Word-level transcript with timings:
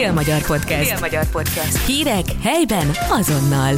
Dél-Magyar 0.00 0.46
Podcast. 0.46 0.90
Dél-Magyar 0.90 1.30
Podcast. 1.30 1.86
Hírek 1.86 2.24
helyben 2.42 2.86
azonnal. 3.10 3.74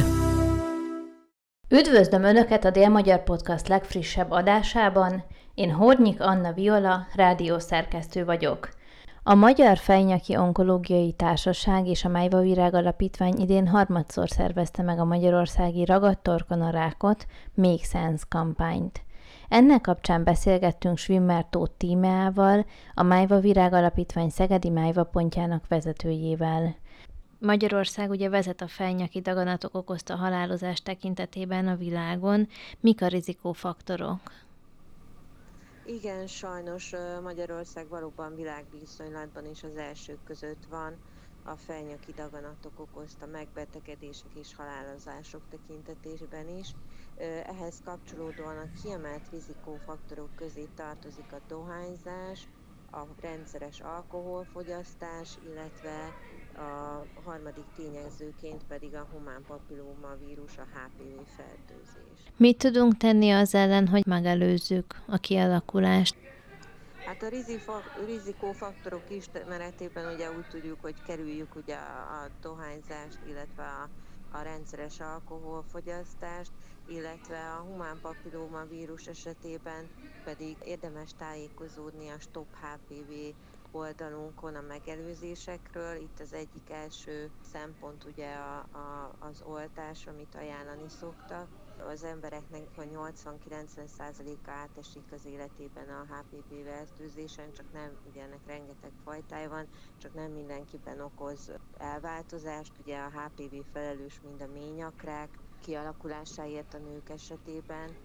Üdvözlöm 1.69 2.23
Önöket 2.23 2.65
a 2.65 2.69
Dél-Magyar 2.69 3.23
Podcast 3.23 3.67
legfrissebb 3.67 4.31
adásában. 4.31 5.23
Én 5.53 5.71
Hornyik 5.71 6.21
Anna 6.21 6.53
Viola, 6.53 7.07
rádiószerkesztő 7.15 8.25
vagyok. 8.25 8.69
A 9.23 9.33
Magyar 9.33 9.77
Fejnyaki 9.77 10.37
Onkológiai 10.37 11.11
Társaság 11.11 11.87
és 11.87 12.05
a 12.05 12.09
Májva 12.09 12.39
Virág 12.39 12.73
Alapítvány 12.73 13.35
idén 13.37 13.67
harmadszor 13.67 14.29
szervezte 14.29 14.81
meg 14.81 14.99
a 14.99 15.05
magyarországi 15.05 15.85
ragadtorkon 15.85 16.71
rákot, 16.71 17.25
Make 17.53 17.83
Sense 17.83 18.23
kampányt. 18.29 19.01
Ennek 19.49 19.81
kapcsán 19.81 20.23
beszélgettünk 20.23 20.97
Svimmer 20.97 21.45
Tóth 21.49 21.77
Tímeával, 21.77 22.65
a 22.93 23.03
Májva 23.03 23.39
Virág 23.39 23.73
Alapítvány 23.73 24.29
Szegedi 24.29 24.69
Májva 24.69 25.03
pontjának 25.03 25.67
vezetőjével. 25.67 26.75
Magyarország 27.39 28.09
ugye 28.09 28.29
vezet 28.29 28.61
a 28.61 28.67
fejnyaki 28.67 29.21
daganatok 29.21 29.75
okozta 29.75 30.15
halálozás 30.15 30.81
tekintetében 30.81 31.67
a 31.67 31.75
világon. 31.75 32.47
Mik 32.79 33.01
a 33.01 33.07
rizikófaktorok? 33.07 34.21
Igen, 35.85 36.27
sajnos 36.27 36.93
Magyarország 37.23 37.89
valóban 37.89 38.35
világviszonylatban 38.35 39.45
is 39.45 39.63
az 39.63 39.77
elsők 39.77 40.23
között 40.23 40.65
van 40.69 40.95
a 41.43 41.55
felnyaki 41.55 42.11
daganatok 42.15 42.79
okozta 42.79 43.25
megbetegedések 43.25 44.33
és 44.39 44.55
halálozások 44.55 45.41
tekintetében 45.49 46.57
is. 46.59 46.67
Ehhez 47.45 47.81
kapcsolódóan 47.85 48.57
a 48.57 48.81
kiemelt 48.81 49.29
rizikófaktorok 49.31 50.35
közé 50.35 50.67
tartozik 50.75 51.31
a 51.31 51.41
dohányzás, 51.47 52.47
a 52.91 53.01
rendszeres 53.21 53.79
alkoholfogyasztás, 53.79 55.29
illetve 55.49 56.13
a 56.55 57.05
harmadik 57.23 57.65
tényezőként 57.75 58.63
pedig 58.67 58.95
a 58.95 59.07
humán 59.11 59.43
papillómavírus, 59.47 60.57
a 60.57 60.67
HPV 60.73 61.27
fertőzés. 61.35 62.31
Mit 62.37 62.57
tudunk 62.57 62.97
tenni 62.97 63.31
az 63.31 63.55
ellen, 63.55 63.87
hogy 63.87 64.05
megelőzzük 64.05 65.01
a 65.07 65.17
kialakulást? 65.17 66.15
Hát 67.05 67.23
a 67.23 67.29
rizikófaktorok 68.05 69.09
ismeretében 69.09 70.13
ugye 70.13 70.31
úgy 70.31 70.47
tudjuk, 70.47 70.81
hogy 70.81 71.01
kerüljük 71.03 71.55
ugye 71.55 71.75
a 71.75 72.27
dohányzást, 72.41 73.17
illetve 73.27 73.63
a, 73.63 73.89
a 74.37 74.41
rendszeres 74.41 74.99
alkoholfogyasztást, 74.99 76.51
illetve 76.85 77.53
a 77.53 77.61
humán 77.61 77.99
papillóma 78.01 78.65
vírus 78.65 79.07
esetében 79.07 79.89
pedig 80.23 80.57
érdemes 80.65 81.13
tájékozódni 81.15 82.09
a 82.09 82.19
Stop 82.19 82.47
HPV 82.55 83.11
oldalunkon 83.71 84.55
a 84.55 84.61
megelőzésekről. 84.61 85.95
Itt 85.95 86.19
az 86.19 86.33
egyik 86.33 86.69
első 86.69 87.31
szempont 87.41 88.03
ugye 88.03 88.33
a, 88.35 88.57
a, 88.57 89.15
az 89.19 89.41
oltás, 89.41 90.07
amit 90.07 90.35
ajánlani 90.35 90.89
szoktak. 90.89 91.47
Az 91.77 92.03
embereknek 92.03 92.67
a 92.75 92.81
80-90%-a 92.81 94.49
átesik 94.49 95.11
az 95.11 95.25
életében 95.25 95.89
a 95.89 96.05
HPV 96.05 96.53
fertőzésen, 96.65 97.51
csak 97.53 97.71
nem, 97.71 97.97
ugye 98.03 98.21
ennek 98.23 98.45
rengeteg 98.45 98.91
fajtája 99.03 99.49
van, 99.49 99.67
csak 99.97 100.13
nem 100.13 100.31
mindenkiben 100.31 100.99
okoz 101.01 101.51
elváltozást. 101.77 102.71
Ugye 102.79 102.97
a 102.97 103.09
HPV 103.09 103.55
felelős 103.71 104.19
mind 104.21 104.41
a 104.41 104.47
ményakrák 104.47 105.39
kialakulásáért 105.61 106.73
a 106.73 106.77
nők 106.77 107.09
esetében, 107.09 107.95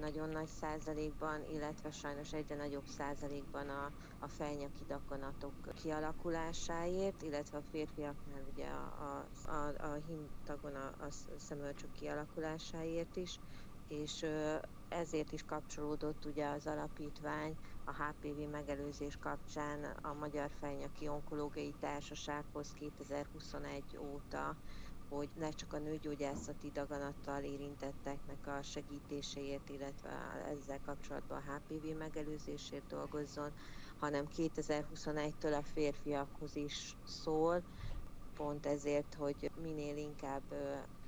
nagyon 0.00 0.28
nagy 0.28 0.46
százalékban, 0.60 1.44
illetve 1.52 1.90
sajnos 1.90 2.32
egyre 2.32 2.56
nagyobb 2.56 2.86
százalékban 2.86 3.68
a, 3.68 3.90
a 4.18 4.28
fejnyaki 4.28 4.84
dakanatok 4.88 5.52
kialakulásáért, 5.82 7.22
illetve 7.22 7.58
a 7.58 7.62
férfiaknál 7.70 8.42
ugye 8.52 8.66
a, 8.66 9.24
a, 9.44 9.50
a, 9.50 9.92
a 9.92 9.94
himtagon 10.06 10.74
a, 10.74 10.86
a 11.04 11.08
szemölcsök 11.38 11.92
kialakulásáért 11.92 13.16
is, 13.16 13.38
és 13.88 14.24
ezért 14.88 15.32
is 15.32 15.42
kapcsolódott 15.42 16.24
ugye 16.24 16.48
az 16.48 16.66
alapítvány 16.66 17.56
a 17.84 17.92
HPV 17.92 18.50
megelőzés 18.50 19.16
kapcsán 19.16 19.84
a 20.02 20.12
Magyar 20.12 20.50
Fejnyaki 20.60 21.08
Onkológiai 21.08 21.74
Társasághoz 21.80 22.72
2021 22.72 23.82
óta 23.98 24.56
hogy 25.08 25.30
ne 25.34 25.50
csak 25.50 25.72
a 25.72 25.78
nőgyógyászati 25.78 26.70
daganattal 26.70 27.42
érintetteknek 27.42 28.46
a 28.46 28.62
segítéséért, 28.62 29.68
illetve 29.68 30.10
ezzel 30.48 30.80
kapcsolatban 30.80 31.42
a 31.46 31.52
HPV 31.54 31.96
megelőzésért 31.96 32.86
dolgozzon, 32.86 33.54
hanem 33.96 34.26
2021-től 34.36 35.58
a 35.58 35.62
férfiakhoz 35.62 36.56
is 36.56 36.96
szól, 37.04 37.64
pont 38.32 38.66
ezért, 38.66 39.14
hogy 39.14 39.50
minél 39.54 39.96
inkább 39.96 40.54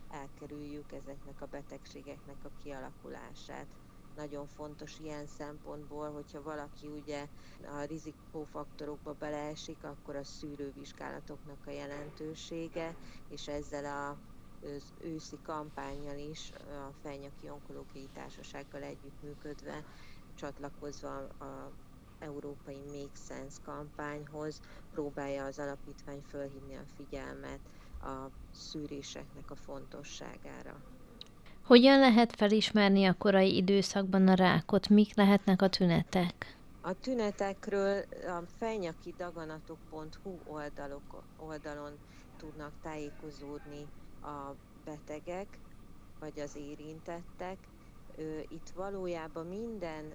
elkerüljük 0.09 0.93
ezeknek 0.93 1.41
a 1.41 1.47
betegségeknek 1.47 2.45
a 2.45 2.51
kialakulását 2.63 3.69
nagyon 4.21 4.47
fontos 4.47 4.99
ilyen 4.99 5.27
szempontból, 5.27 6.11
hogyha 6.13 6.43
valaki 6.43 6.87
ugye 6.89 7.29
a 7.65 7.81
rizikófaktorokba 7.83 9.13
beleesik, 9.13 9.85
akkor 9.85 10.17
a 10.17 10.25
szűrővizsgálatoknak 10.25 11.67
a 11.67 11.71
jelentősége, 11.71 12.97
és 13.29 13.49
ezzel 13.49 13.85
a 13.85 14.19
az 14.63 14.93
őszi 14.99 15.39
kampányjal 15.43 16.19
is 16.19 16.53
a 16.53 16.93
Fejnyaki 17.03 17.49
Onkológiai 17.51 18.09
Társasággal 18.13 18.83
együttműködve, 18.83 19.85
csatlakozva 20.35 21.17
a 21.29 21.73
európai 22.19 22.83
Make 22.83 23.17
Sense 23.27 23.59
kampányhoz 23.63 24.61
próbálja 24.91 25.45
az 25.45 25.59
alapítvány 25.59 26.21
fölhívni 26.29 26.75
a 26.77 26.85
figyelmet 26.97 27.61
a 28.01 28.27
szűréseknek 28.51 29.51
a 29.51 29.55
fontosságára. 29.57 30.85
Hogyan 31.71 31.99
lehet 31.99 32.37
felismerni 32.37 33.05
a 33.05 33.15
korai 33.19 33.57
időszakban 33.57 34.29
a 34.29 34.35
rákot? 34.35 34.89
Mik 34.89 35.15
lehetnek 35.15 35.63
a 35.63 35.69
tünetek? 35.69 36.59
A 36.81 36.93
tünetekről 36.93 38.03
a 38.27 38.43
fejnyaki-daganatok.hu 38.59 40.41
oldalok, 40.45 41.25
oldalon 41.37 42.01
tudnak 42.37 42.73
tájékozódni 42.81 43.87
a 44.21 44.53
betegek, 44.85 45.59
vagy 46.19 46.41
az 46.41 46.57
érintettek. 46.57 47.59
Itt 48.49 48.69
valójában 48.75 49.47
minden 49.47 50.15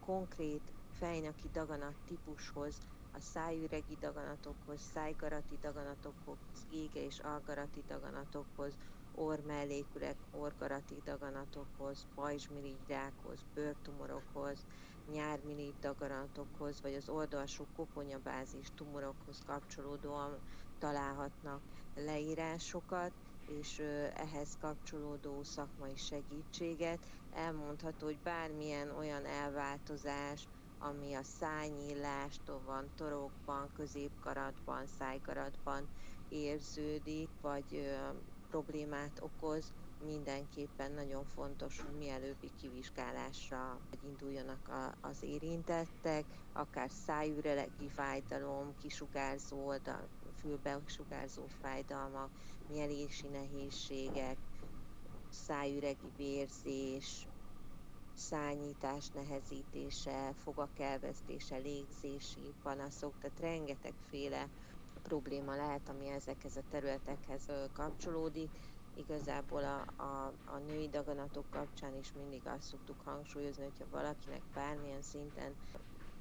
konkrét 0.00 0.72
fejnyaki 0.90 1.48
daganat 1.52 1.96
típushoz, 2.04 2.78
a 3.12 3.20
szájüregi 3.20 3.96
daganatokhoz, 4.00 4.80
szájgarati 4.80 5.58
daganatokhoz, 5.60 6.38
ége 6.70 7.04
és 7.04 7.18
algarati 7.18 7.84
daganatokhoz, 7.86 8.72
ormelléküreg, 9.14 10.16
orgarati 10.30 11.00
daganatokhoz, 11.04 12.06
pajzsmirigyrákhoz, 12.14 13.44
bőrtumorokhoz, 13.54 14.66
nyármirigy 15.12 15.74
daganatokhoz, 15.80 16.80
vagy 16.82 16.94
az 16.94 17.08
oldalsó 17.08 17.66
koponyabázis 17.76 18.68
tumorokhoz 18.74 19.42
kapcsolódóan 19.46 20.38
találhatnak 20.78 21.60
leírásokat, 21.94 23.12
és 23.46 23.78
ehhez 24.14 24.56
kapcsolódó 24.60 25.42
szakmai 25.42 25.96
segítséget. 25.96 27.06
Elmondható, 27.34 28.06
hogy 28.06 28.18
bármilyen 28.18 28.90
olyan 28.90 29.24
elváltozás, 29.24 30.48
ami 30.78 31.14
a 31.14 31.22
szájnyílást 31.22 32.40
van 32.64 32.90
torokban, 32.96 33.72
középkaratban, 33.76 34.86
szájkaratban 34.98 35.88
érződik, 36.28 37.28
vagy 37.40 37.96
problémát 38.52 39.20
okoz, 39.20 39.72
mindenképpen 40.04 40.92
nagyon 40.92 41.24
fontos, 41.24 41.80
hogy 41.80 41.98
mielőbbi 41.98 42.50
kivizsgálásra 42.60 43.80
induljanak 44.06 44.68
a, 44.68 44.94
az 45.00 45.22
érintettek, 45.22 46.24
akár 46.52 46.90
szájürelegi 46.90 47.88
fájdalom, 47.88 48.74
kisugárzó 48.80 49.66
oldal, 49.66 50.08
fülbe 50.40 50.80
sugárzó 50.86 51.42
fájdalmak, 51.60 52.30
mielési 52.68 53.26
nehézségek, 53.26 54.36
szájüregi 55.30 56.10
vérzés, 56.16 57.26
szányítás 58.14 59.08
nehezítése, 59.08 60.32
fogak 60.42 60.78
elvesztése, 60.78 61.56
légzési 61.56 62.54
panaszok, 62.62 63.12
tehát 63.20 63.40
rengetegféle 63.40 64.48
probléma 65.02 65.56
lehet, 65.56 65.88
ami 65.88 66.08
ezekhez 66.08 66.56
a 66.56 66.62
területekhez 66.70 67.48
kapcsolódik. 67.72 68.50
Igazából 68.96 69.64
a, 69.64 70.02
a, 70.02 70.32
a 70.44 70.58
női 70.68 70.88
daganatok 70.88 71.44
kapcsán 71.50 71.96
is 72.00 72.12
mindig 72.16 72.40
azt 72.44 72.62
szoktuk 72.62 72.96
hangsúlyozni, 73.04 73.62
hogyha 73.62 73.84
valakinek 73.90 74.42
bármilyen 74.54 75.02
szinten 75.02 75.54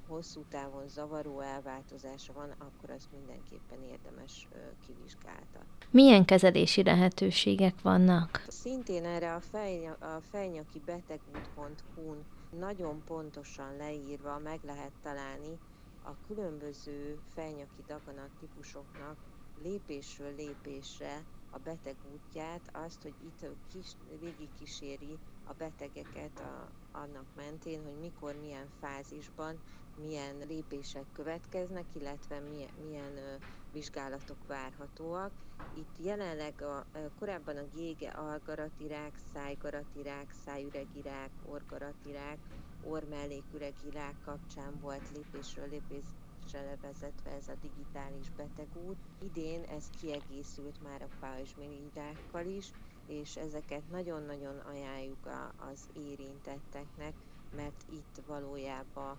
hosszú 0.08 0.44
távon 0.50 0.88
zavaró 0.88 1.40
elváltozása 1.40 2.34
van, 2.34 2.50
akkor 2.58 2.90
azt 2.90 3.12
mindenképpen 3.12 3.84
érdemes 3.84 4.48
kivizsgáltatni. 4.86 5.86
Milyen 5.90 6.26
kezelési 6.26 6.84
lehetőségek 6.84 7.82
vannak? 7.82 8.44
Szintén 8.48 9.06
erre 9.06 9.34
a, 9.34 9.40
fej, 9.40 9.88
a 9.88 10.22
fejnyaki 10.32 10.82
betegút.hu-n 10.86 12.26
nagyon 12.60 13.04
pontosan 13.06 13.76
leírva 13.78 14.40
meg 14.44 14.60
lehet 14.66 14.92
találni 15.04 15.58
a 16.04 16.12
különböző 16.28 17.20
fejnyaki 17.34 17.84
daganat 17.88 18.30
típusoknak 18.40 19.18
lépésről 19.64 20.36
lépésre 20.36 21.24
a 21.52 21.58
beteg 21.58 21.96
útját, 22.14 22.70
azt, 22.72 23.02
hogy 23.02 23.14
itt 23.24 23.46
kis, 23.72 23.88
végig 24.20 24.50
kíséri 24.60 25.18
a 25.46 25.54
betegeket 25.54 26.40
a, 26.40 26.68
annak 26.98 27.26
mentén, 27.36 27.84
hogy 27.84 28.00
mikor, 28.02 28.36
milyen 28.42 28.68
fázisban, 28.80 29.60
milyen 30.02 30.36
lépések 30.48 31.06
következnek, 31.14 31.86
illetve 31.96 32.40
milyen, 32.40 32.70
milyen 32.88 33.18
ö, 33.18 33.36
vizsgálatok 33.74 34.38
várhatóak. 34.48 35.32
Itt 35.78 36.06
jelenleg 36.06 36.62
a, 36.62 36.86
korábban 37.20 37.58
a 37.58 37.68
gége 37.76 38.10
algaratirák, 38.10 39.14
szájgaratirák, 39.34 40.32
szájüregirák, 40.46 41.30
orgaratirák, 41.50 42.38
ormelléküregirák 42.84 44.16
kapcsán 44.26 44.80
volt 44.82 45.10
lépésről 45.14 45.70
lépésre 45.70 46.62
levezetve 46.64 47.30
ez 47.32 47.48
a 47.48 47.56
digitális 47.62 48.30
betegút. 48.30 48.98
Idén 49.24 49.64
ez 49.64 49.90
kiegészült 50.02 50.82
már 50.84 51.02
a 51.02 51.16
pajzsmiridákkal 51.20 52.46
is, 52.46 52.72
és 53.08 53.36
ezeket 53.36 53.90
nagyon-nagyon 53.90 54.58
ajánljuk 54.58 55.26
az 55.72 55.90
érintetteknek, 55.94 57.14
mert 57.56 57.86
itt 57.92 58.22
valójában 58.28 59.18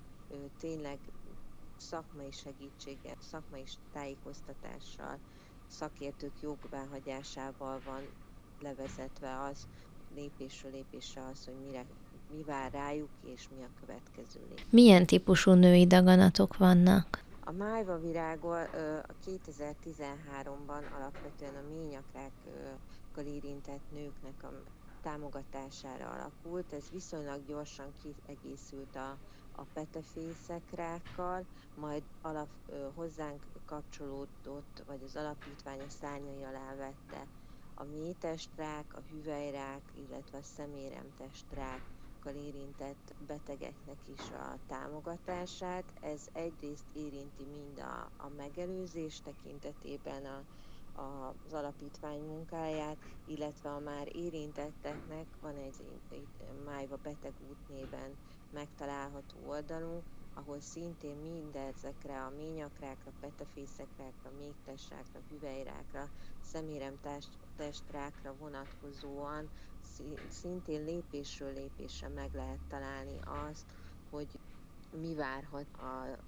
tényleg 0.58 0.98
szakmai 1.76 2.30
segítséggel, 2.30 3.16
szakmai 3.18 3.64
tájékoztatással, 3.92 5.18
szakértők 5.66 6.40
jogváhagyásával 6.42 7.80
van 7.84 8.02
levezetve 8.60 9.40
az, 9.40 9.66
lépésről 10.14 10.70
lépésre 10.70 11.24
az, 11.24 11.44
hogy 11.44 11.58
mire, 11.66 11.84
mi 12.32 12.42
vár 12.42 12.72
rájuk, 12.72 13.08
és 13.24 13.48
mi 13.56 13.62
a 13.62 13.68
következő 13.80 14.40
lépés. 14.48 14.64
Milyen 14.70 15.06
típusú 15.06 15.52
női 15.52 15.86
daganatok 15.86 16.56
vannak? 16.56 17.22
A 17.44 17.52
májva 17.52 17.98
virágol 17.98 18.68
a 19.06 19.14
2013-ban 19.26 20.82
alapvetően 20.96 21.54
a 21.54 21.74
ményakrákkal 21.74 23.24
érintett 23.24 23.92
nőknek 23.92 24.42
a 24.42 24.52
támogatására 25.02 26.10
alakult. 26.10 26.72
Ez 26.72 26.90
viszonylag 26.92 27.46
gyorsan 27.46 27.86
kiegészült 28.02 28.96
a, 28.96 29.16
a 29.56 29.62
petefészekrákkal, 29.74 31.44
majd 31.80 32.02
alap, 32.22 32.48
hozzánk 32.94 33.40
kapcsolódott, 33.66 34.82
vagy 34.86 35.00
az 35.06 35.16
alapítvány 35.16 35.80
a 35.80 35.90
szárnyai 36.00 36.42
alá 36.42 36.74
vette 36.76 37.26
a 37.74 37.84
métestrák, 37.84 38.84
a 38.94 39.00
hüvelyrák, 39.10 39.82
illetve 40.08 40.38
a 40.38 40.42
szeméremtestrák 40.56 41.80
érintett 42.30 43.14
betegeknek 43.26 43.98
is 44.14 44.30
a 44.30 44.56
támogatását. 44.68 45.84
Ez 46.00 46.28
egyrészt 46.32 46.84
érinti 46.92 47.44
mind 47.44 47.78
a, 47.78 48.10
a 48.16 48.28
megelőzés 48.36 49.20
tekintetében 49.20 50.24
a, 50.24 50.42
a, 51.00 51.34
az 51.46 51.52
alapítvány 51.52 52.20
munkáját, 52.20 52.96
illetve 53.26 53.70
a 53.70 53.78
már 53.78 54.16
érintetteknek 54.16 55.26
van 55.40 55.56
egy 55.56 56.26
Májva 56.64 56.98
Betegút 57.02 57.68
néven 57.68 58.16
megtalálható 58.52 59.36
oldalunk, 59.46 60.02
ahol 60.34 60.60
szintén 60.60 61.16
mindezekre 61.16 62.22
a 62.22 62.32
ményakrákra, 62.36 63.10
petefészekrákra, 63.20 64.30
mégtesrákra, 64.38 65.20
hüvelyrákra, 65.30 66.08
szeméremtestrákra 66.42 68.34
vonatkozóan 68.38 69.48
szintén 70.28 70.84
lépésről 70.84 71.52
lépésre 71.52 72.08
meg 72.08 72.34
lehet 72.34 72.60
találni 72.68 73.18
azt, 73.24 73.64
hogy 74.10 74.28
mi 75.00 75.14
várhat 75.14 75.66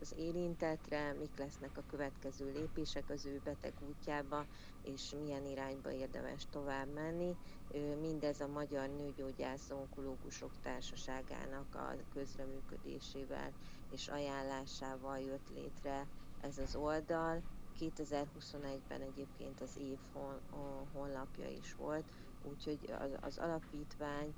az 0.01 0.15
érintetre, 0.17 1.13
mik 1.13 1.39
lesznek 1.39 1.77
a 1.77 1.85
következő 1.91 2.53
lépések 2.53 3.11
az 3.11 3.27
ő 3.27 3.41
beteg 3.45 3.73
útjába, 3.89 4.47
és 4.83 5.15
milyen 5.23 5.47
irányba 5.47 5.93
érdemes 5.93 6.47
tovább 6.51 6.93
menni. 6.95 7.37
Mindez 8.01 8.41
a 8.41 8.49
Magyar 8.49 8.89
Nőgyógyász 8.89 9.71
Onkológusok 9.71 10.51
Társaságának 10.63 11.75
a 11.75 11.95
közreműködésével 12.13 13.53
és 13.93 14.09
ajánlásával 14.09 15.19
jött 15.19 15.49
létre 15.55 16.07
ez 16.41 16.59
az 16.59 16.77
oldal. 16.77 17.43
2021-ben 17.81 19.01
egyébként 19.01 19.61
az 19.61 19.77
év 19.79 19.99
honlapja 20.93 21.49
is 21.49 21.75
volt, 21.75 22.05
úgyhogy 22.44 22.94
az, 22.99 23.11
az 23.20 23.38
alapítvány 23.38 24.35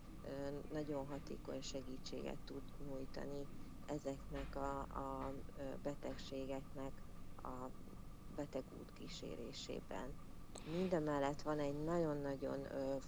nagyon 0.72 1.06
hatékony 1.06 1.60
segítséget 1.62 2.38
tud 2.44 2.62
nyújtani 2.88 3.46
ezeknek 3.86 4.56
a, 4.56 4.78
a 4.80 5.32
betegségeknek 5.82 6.92
a 7.42 7.68
betegút 8.36 8.92
kísérésében. 8.98 10.12
Mindemellett 10.76 11.42
van 11.42 11.58
egy 11.58 11.84
nagyon-nagyon 11.84 12.58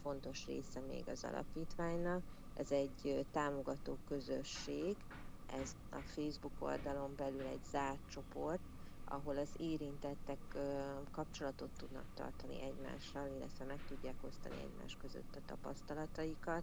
fontos 0.02 0.46
része 0.46 0.80
még 0.88 1.08
az 1.08 1.24
alapítványnak, 1.24 2.22
ez 2.56 2.70
egy 2.70 3.26
támogató 3.32 3.96
közösség, 4.08 4.96
ez 5.62 5.76
a 5.90 5.96
Facebook 5.96 6.52
oldalon 6.58 7.14
belül 7.16 7.42
egy 7.46 7.64
zárt 7.70 7.98
csoport, 8.10 8.60
ahol 9.08 9.36
az 9.36 9.48
érintettek 9.58 10.38
kapcsolatot 11.10 11.70
tudnak 11.78 12.04
tartani 12.14 12.54
egymással, 12.62 13.26
illetve 13.36 13.64
meg 13.64 13.78
tudják 13.88 14.14
osztani 14.28 14.54
egymás 14.54 14.96
között 15.02 15.34
a 15.36 15.46
tapasztalataikat. 15.46 16.62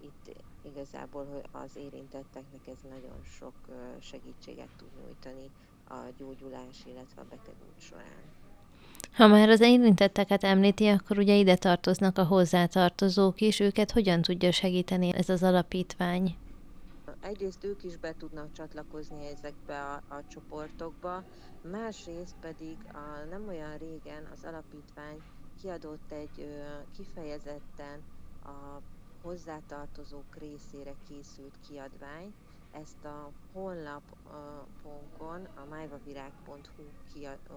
Itt 0.00 0.36
igazából 0.62 1.42
az 1.50 1.76
érintetteknek 1.76 2.66
ez 2.66 2.78
nagyon 2.90 3.20
sok 3.38 3.54
segítséget 4.00 4.68
tud 4.76 4.88
nyújtani 5.04 5.50
a 5.88 5.98
gyógyulás, 6.18 6.76
illetve 6.86 7.20
a 7.20 7.26
betegút 7.30 7.80
során. 7.80 8.22
Ha 9.12 9.26
már 9.26 9.48
az 9.48 9.60
érintetteket 9.60 10.44
említi, 10.44 10.86
akkor 10.86 11.18
ugye 11.18 11.34
ide 11.34 11.56
tartoznak 11.56 12.18
a 12.18 12.24
hozzátartozók 12.24 13.40
is, 13.40 13.60
őket 13.60 13.90
hogyan 13.90 14.22
tudja 14.22 14.52
segíteni 14.52 15.14
ez 15.14 15.28
az 15.28 15.42
alapítvány? 15.42 16.36
egyrészt 17.22 17.64
ők 17.64 17.84
is 17.84 17.96
be 17.96 18.14
tudnak 18.18 18.52
csatlakozni 18.52 19.26
ezekbe 19.26 19.80
a, 19.82 20.14
a 20.14 20.22
csoportokba, 20.28 21.24
másrészt 21.70 22.34
pedig 22.40 22.76
a, 22.92 23.24
nem 23.30 23.48
olyan 23.48 23.78
régen 23.78 24.24
az 24.32 24.44
alapítvány 24.44 25.22
kiadott 25.60 26.12
egy 26.12 26.40
ö, 26.40 26.62
kifejezetten 26.96 28.02
a 28.44 28.80
hozzátartozók 29.22 30.36
részére 30.38 30.94
készült 31.08 31.58
kiadvány. 31.68 32.34
Ezt 32.72 33.04
a 33.04 33.30
honlapunkon, 33.52 35.44
a 35.54 35.64
májvavirág.hu 35.70 36.82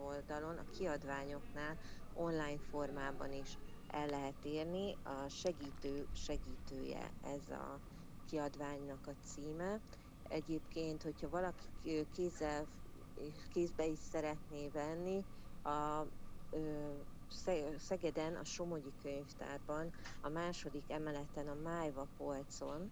oldalon, 0.06 0.58
a 0.58 0.70
kiadványoknál 0.78 1.78
online 2.14 2.60
formában 2.70 3.34
is 3.34 3.58
el 3.88 4.06
lehet 4.08 4.46
érni. 4.46 4.98
A 5.04 5.28
segítő 5.30 6.08
segítője 6.14 7.12
ez 7.24 7.50
a 7.50 7.80
kiadványnak 8.30 9.08
a 9.08 9.16
címe. 9.24 9.80
Egyébként, 10.28 11.04
hogyha 11.04 11.30
valaki 11.30 12.08
kézzel, 12.14 12.66
kézbe 13.54 13.86
is 13.86 14.00
szeretné 14.12 14.70
venni, 14.74 15.24
a 15.64 16.06
Szegeden, 17.78 18.36
a 18.36 18.44
Somogyi 18.44 18.92
könyvtárban, 19.02 19.92
a 20.22 20.30
második 20.30 20.84
emeleten, 20.88 21.48
a 21.48 21.58
Májva 21.64 22.08
polcon, 22.18 22.92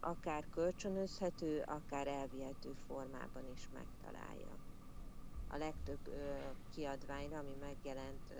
akár 0.00 0.44
kölcsönözhető, 0.54 1.64
akár 1.66 2.06
elvihető 2.06 2.74
formában 2.86 3.42
is 3.54 3.68
megtalálja. 3.74 4.56
A 5.50 5.56
legtöbb 5.56 6.10
kiadványra, 6.74 7.38
ami 7.38 7.54
megjelent 7.60 8.34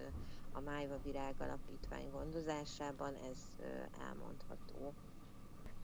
a 0.52 0.60
Májva 0.60 0.98
Virág 1.04 1.34
Alapítvány 1.38 2.10
gondozásában, 2.12 3.12
ez 3.30 3.66
elmondható. 4.08 4.92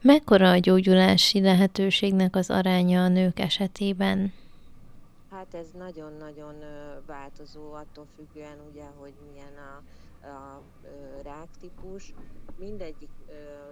Mekkora 0.01 0.49
a 0.49 0.57
gyógyulási 0.57 1.41
lehetőségnek 1.41 2.35
az 2.35 2.49
aránya 2.49 3.03
a 3.03 3.07
nők 3.07 3.39
esetében? 3.39 4.33
Hát 5.35 5.53
ez 5.53 5.71
nagyon-nagyon 5.71 6.63
változó, 7.05 7.73
attól 7.73 8.05
függően 8.05 8.59
ugye, 8.59 8.85
hogy 8.85 9.13
milyen 9.25 9.57
a, 9.57 9.75
a 10.27 10.63
ráktípus. 11.21 12.13
Mindegyik 12.55 13.11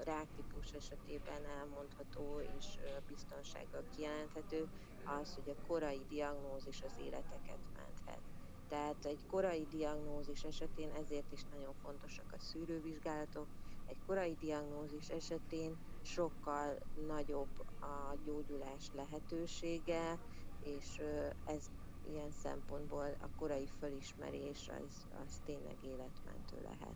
ráktípus 0.03 0.72
esetében 0.72 1.46
elmondható 1.46 2.41
és 2.58 2.79
biztonsággal 3.08 3.86
kijelenthető 3.96 4.67
az, 5.03 5.34
hogy 5.36 5.50
a 5.50 5.67
korai 5.67 6.05
diagnózis 6.10 6.82
az 6.82 6.98
életeket 6.98 7.60
menthet. 7.75 8.22
Tehát 8.67 9.05
egy 9.05 9.25
korai 9.25 9.67
diagnózis 9.70 10.43
esetén 10.43 10.91
ezért 10.91 11.32
is 11.32 11.43
nagyon 11.43 11.74
fontosak 11.74 12.32
a 12.32 12.39
szűrővizsgálatok, 12.39 13.48
egy 13.86 13.98
korai 14.05 14.36
diagnózis 14.39 15.10
esetén 15.10 15.77
sokkal 16.01 16.77
nagyobb 17.08 17.60
a 17.79 18.15
gyógyulás 18.25 18.89
lehetősége, 18.93 20.20
és 20.63 21.01
ez 21.46 21.70
ilyen 22.12 22.32
szempontból 22.43 23.15
a 23.22 23.38
korai 23.39 23.67
fölismerés 23.79 24.70
az, 24.70 25.08
az 25.25 25.41
tényleg 25.46 25.75
életmentő 25.84 26.55
lehet. 26.63 26.96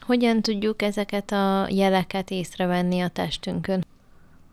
Hogyan 0.00 0.42
tudjuk 0.42 0.82
ezeket 0.82 1.30
a 1.30 1.68
jeleket 1.68 2.30
észrevenni 2.30 3.00
a 3.00 3.08
testünkön? 3.08 3.84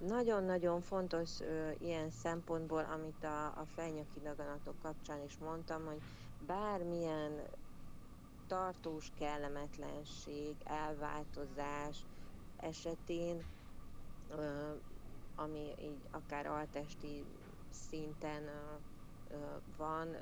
Nagyon-nagyon 0.07 0.81
fontos 0.81 1.29
ö, 1.39 1.69
ilyen 1.79 2.11
szempontból, 2.11 2.87
amit 2.93 3.23
a, 3.23 3.45
a 3.45 3.65
fejnyaki 3.75 4.19
daganatok 4.23 4.75
kapcsán 4.81 5.19
is 5.25 5.37
mondtam, 5.43 5.85
hogy 5.85 6.01
bármilyen 6.47 7.31
tartós 8.47 9.11
kellemetlenség, 9.19 10.55
elváltozás 10.63 11.97
esetén, 12.57 13.43
ö, 14.29 14.71
ami 15.35 15.73
így 15.81 16.01
akár 16.11 16.45
altesti 16.45 17.25
szinten 17.69 18.49
van, 19.77 20.15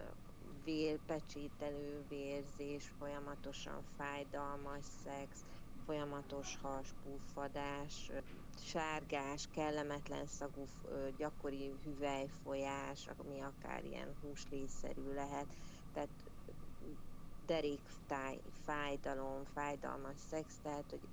vérpecsételő 0.64 2.06
vérzés, 2.10 2.92
folyamatosan 3.00 3.84
fájdalmas 3.98 4.86
szex, 5.04 5.46
folyamatos 5.86 6.58
haspúfadás, 6.62 8.12
sárgás, 8.58 9.48
kellemetlen 9.52 10.26
szagú, 10.26 10.66
gyakori 11.18 11.74
hüvelyfolyás, 11.84 13.08
ami 13.18 13.40
akár 13.42 13.84
ilyen 13.86 14.16
húslészerű 14.22 15.14
lehet, 15.14 15.48
tehát 15.94 16.10
deréktáj, 17.46 18.40
fájdalom, 18.66 19.44
fájdalmas 19.54 20.18
szex, 20.30 20.60
tehát 20.64 20.90
hogy 20.90 21.08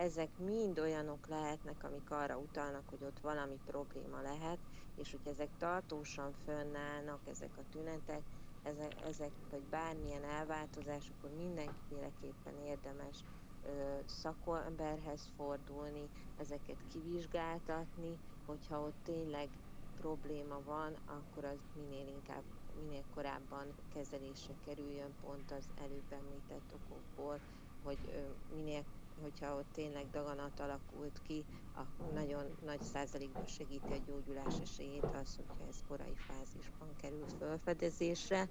ezek 0.00 0.36
mind 0.36 0.78
olyanok 0.78 1.26
lehetnek, 1.26 1.84
amik 1.84 2.10
arra 2.10 2.38
utalnak, 2.38 2.88
hogy 2.88 3.04
ott 3.04 3.18
valami 3.20 3.58
probléma 3.64 4.20
lehet, 4.20 4.58
és 4.94 5.10
hogy 5.10 5.26
ezek 5.28 5.56
tartósan 5.56 6.32
fönnállnak, 6.32 7.20
ezek 7.26 7.56
a 7.56 7.68
tünetek, 7.70 8.22
ezek, 8.62 8.94
ezek 9.04 9.32
vagy 9.50 9.62
bármilyen 9.62 10.24
elváltozás, 10.24 11.10
akkor 11.10 11.30
mindenféleképpen 11.30 12.58
érdemes 12.58 13.24
ö, 13.62 13.98
szakemberhez 14.06 15.30
fordulni, 15.36 16.10
ezeket 16.36 16.84
kivizsgáltatni, 16.88 18.20
hogyha 18.44 18.80
ott 18.80 18.98
tényleg 19.02 19.48
probléma 19.94 20.62
van, 20.62 20.98
akkor 21.04 21.44
az 21.44 21.58
minél 21.72 22.06
inkább, 22.06 22.44
minél 22.74 23.04
korábban 23.14 23.74
kezelésre 23.88 24.54
kerüljön 24.64 25.14
pont 25.20 25.50
az 25.50 25.70
előbb 25.74 26.12
említett 26.12 26.72
okokból, 26.74 27.40
hogy 27.82 27.98
ö, 28.08 28.54
minél 28.54 28.84
hogyha 29.22 29.54
ott 29.54 29.72
tényleg 29.72 30.10
daganat 30.10 30.60
alakult 30.60 31.20
ki, 31.26 31.44
a 31.76 32.12
nagyon 32.14 32.44
nagy 32.64 32.82
százalékban 32.82 33.46
segíti 33.46 33.92
a 33.92 34.00
gyógyulás 34.06 34.54
esélyét 34.62 35.04
az, 35.04 35.36
hogyha 35.36 35.66
ez 35.68 35.82
korai 35.88 36.14
fázisban 36.16 36.88
kerül 37.00 37.24
felfedezésre. 37.38 38.48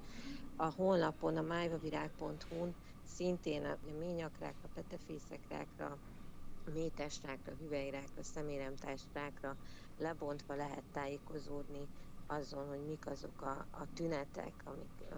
A 0.56 0.66
honlapon, 0.66 1.38
a 1.38 1.42
májvavirág.hu-n 1.42 2.76
szintén 3.06 3.66
a 3.66 3.78
ményakrákra, 4.00 4.70
petefészekrákra, 4.74 5.98
métesrákra, 6.74 7.54
hüvelyrákra, 7.60 8.24
szeméremtásrákra 8.24 9.56
lebontva 9.98 10.56
lehet 10.56 10.84
tájékozódni 10.92 11.88
azon, 12.28 12.68
hogy 12.68 12.86
mik 12.88 13.08
azok 13.08 13.42
a, 13.42 13.66
a 13.72 13.94
tünetek, 13.94 14.54
amik 14.64 15.12
uh, 15.12 15.18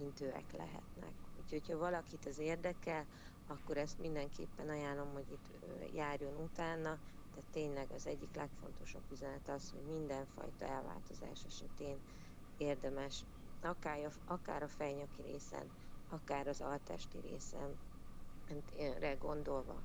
intőek 0.00 0.52
lehetnek. 0.52 1.12
Úgyhogy, 1.42 1.68
ha 1.68 1.78
valakit 1.78 2.26
az 2.26 2.38
érdekel, 2.38 3.06
akkor 3.46 3.76
ezt 3.76 3.98
mindenképpen 3.98 4.68
ajánlom, 4.68 5.12
hogy 5.12 5.30
itt 5.32 5.94
járjon 5.94 6.34
utána. 6.42 6.98
Tehát 7.34 7.50
tényleg 7.52 7.90
az 7.94 8.06
egyik 8.06 8.34
legfontosabb 8.34 9.02
üzenet 9.12 9.48
az, 9.48 9.70
hogy 9.70 9.94
mindenfajta 9.96 10.64
elváltozás 10.64 11.44
esetén 11.46 11.96
érdemes 12.56 13.24
akár 13.62 14.04
a, 14.04 14.32
akár 14.32 14.62
a 14.62 14.68
fejnyaki 14.68 15.22
részen, 15.22 15.70
akár 16.08 16.46
az 16.48 16.60
altesti 16.60 17.18
részen 17.20 17.76
re 18.98 19.14
gondolva 19.14 19.82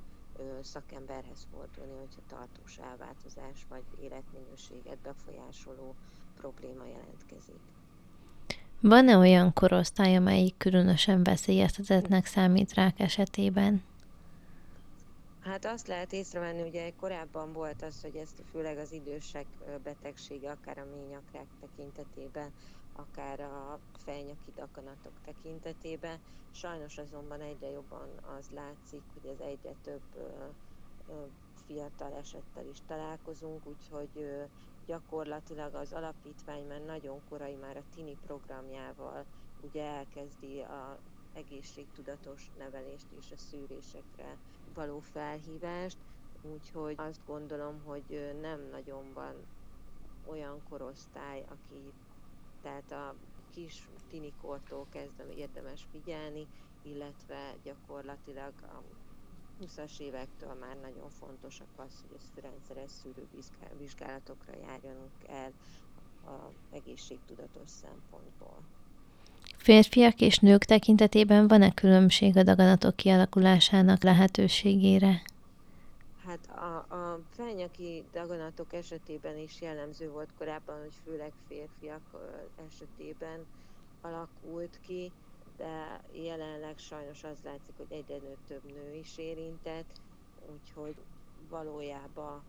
szakemberhez 0.62 1.48
fordulni, 1.52 1.98
hogyha 1.98 2.22
tartós 2.28 2.78
elváltozás 2.78 3.66
vagy 3.70 3.84
életminőséget 4.00 4.98
befolyásoló 4.98 5.96
probléma 6.36 6.86
jelentkezik. 6.86 7.62
Van-e 8.82 9.18
olyan 9.18 9.54
korosztály, 9.54 10.16
amelyik 10.16 10.58
különösen 10.58 11.24
veszélyeztetettnek 11.24 12.26
számít 12.26 12.74
rák 12.74 13.00
esetében? 13.00 13.84
Hát 15.44 15.66
azt 15.66 15.88
lehet 15.88 16.14
észrevenni, 16.14 16.62
ugye 16.62 16.92
korábban 17.00 17.54
volt 17.54 17.82
az, 17.82 18.02
hogy 18.02 18.16
ezt 18.16 18.44
főleg 18.52 18.78
az 18.78 18.92
idősek 18.92 19.46
betegsége, 19.84 20.52
akár 20.52 20.78
a 20.78 20.86
ményakrák 20.96 21.46
tekintetében, 21.60 22.50
akár 22.96 23.40
a 23.40 23.80
fejnyaki 24.06 24.52
dakanatok 24.56 25.14
tekintetében. 25.26 26.18
Sajnos 26.52 26.98
azonban 26.98 27.42
egyre 27.42 27.70
jobban 27.70 28.08
az 28.40 28.46
látszik, 28.56 29.02
hogy 29.14 29.32
ez 29.32 29.40
egyre 29.48 29.74
több 29.84 30.02
fiatal 31.68 32.14
esettel 32.22 32.66
is 32.72 32.78
találkozunk, 32.88 33.62
úgyhogy 33.66 34.28
gyakorlatilag 34.86 35.74
az 35.74 35.94
alapítvány 35.94 36.68
már 36.68 36.82
nagyon 36.82 37.22
korai, 37.30 37.56
már 37.56 37.78
a 37.78 37.84
TINI 37.96 38.18
programjával 38.26 39.26
ugye 39.62 39.84
elkezdi 39.84 40.60
a 40.62 41.00
egészségtudatos 41.34 42.52
nevelést 42.58 43.08
és 43.20 43.32
a 43.32 43.38
szűrésekre 43.38 44.38
való 44.74 45.00
felhívást, 45.00 45.98
úgyhogy 46.42 46.94
azt 46.98 47.26
gondolom, 47.26 47.82
hogy 47.84 48.36
nem 48.42 48.62
nagyon 48.72 49.14
van 49.14 49.36
olyan 50.26 50.64
korosztály, 50.70 51.46
aki 51.50 51.94
tehát 52.62 52.92
a 52.92 53.16
kis 53.54 53.90
tinikortól 54.10 54.86
kezdve 54.90 55.34
érdemes 55.36 55.88
figyelni, 55.92 56.48
illetve 56.82 57.56
gyakorlatilag 57.64 58.54
20-as 59.62 60.00
évektől 60.00 60.54
már 60.60 60.78
nagyon 60.82 61.10
fontosak 61.20 61.68
az, 61.76 62.04
hogy 62.08 62.18
ez 62.18 62.44
rendszeres 62.44 62.92
szűrővizsgálatokra 62.92 64.54
járjanunk 64.68 65.12
el 65.28 65.52
a 66.26 66.52
egészségtudatos 66.76 67.70
szempontból. 67.70 68.58
Férfiak 69.58 70.22
és 70.22 70.40
nők 70.40 70.64
tekintetében 70.64 71.48
van-e 71.48 71.72
különbség 71.74 72.38
a 72.38 72.44
daganatok 72.44 72.96
kialakulásának 72.96 74.04
lehetőségére? 74.04 75.22
Hát 76.26 76.50
a, 76.50 76.96
a 76.96 77.20
felnyaki 77.30 78.04
daganatok 78.12 78.74
esetében 78.74 79.38
is 79.38 79.62
jellemző 79.62 80.12
volt 80.12 80.30
korábban, 80.38 80.80
hogy 80.80 80.94
főleg 81.04 81.32
férfiak 81.48 82.02
esetében 82.68 83.46
alakult 84.02 84.80
ki, 84.88 85.12
de 85.62 86.02
jelenleg 86.12 86.78
sajnos 86.78 87.24
az 87.24 87.38
látszik, 87.44 87.74
hogy 87.78 87.92
egyre 87.92 88.36
több 88.48 88.64
nő 88.64 88.94
is 88.96 89.18
érintett, 89.18 90.02
úgyhogy 90.52 90.96
valójában 91.50 92.44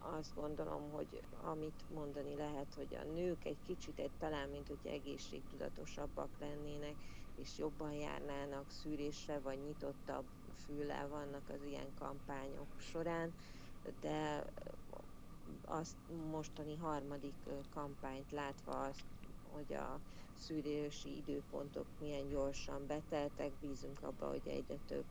azt 0.00 0.34
gondolom, 0.34 0.90
hogy 0.90 1.22
amit 1.42 1.84
mondani 1.94 2.34
lehet, 2.36 2.74
hogy 2.76 2.94
a 2.94 3.12
nők 3.14 3.44
egy 3.44 3.56
kicsit 3.66 3.98
egy, 3.98 4.10
talán, 4.18 4.48
mint 4.48 4.68
hogy 4.68 4.92
egészségtudatosabbak 4.92 6.28
lennének, 6.40 6.94
és 7.36 7.58
jobban 7.58 7.92
járnának 7.92 8.70
szűrésre, 8.70 9.38
vagy 9.38 9.58
nyitottabb 9.66 10.24
füllel 10.66 11.08
vannak 11.08 11.48
az 11.48 11.68
ilyen 11.68 11.94
kampányok 11.98 12.68
során, 12.78 13.32
de 14.00 14.44
azt 15.64 15.96
mostani 16.30 16.76
harmadik 16.76 17.34
kampányt 17.74 18.30
látva 18.30 18.72
azt, 18.80 19.04
hogy 19.56 19.76
a 19.76 19.98
szűrési 20.38 21.16
időpontok 21.16 21.86
milyen 22.00 22.28
gyorsan 22.28 22.86
beteltek, 22.86 23.50
bízunk 23.60 24.02
abba, 24.02 24.28
hogy 24.28 24.42
egyre 24.44 24.76
több 24.86 25.04